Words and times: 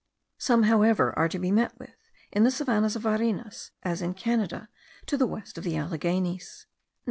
Some, 0.39 0.63
however, 0.63 1.13
are 1.15 1.29
to 1.29 1.37
be 1.37 1.51
met 1.51 1.77
with 1.77 1.95
in 2.31 2.41
the 2.43 2.49
savannahs 2.49 2.95
of 2.95 3.03
Varinas, 3.03 3.69
as 3.83 4.01
in 4.01 4.15
Canada, 4.15 4.67
to 5.05 5.15
the 5.15 5.27
west 5.27 5.59
of 5.59 5.63
the 5.63 5.77
Alleghenies. 5.77 6.65